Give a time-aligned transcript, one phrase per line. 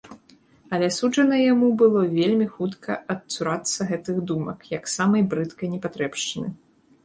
[0.77, 6.49] Але суджана яму было вельмі хутка адцурацца гэтых думак, як самай брыдкай непатрэбшчыны.